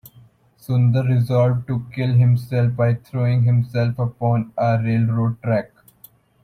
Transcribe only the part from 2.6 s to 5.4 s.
by throwing himself upon a railroad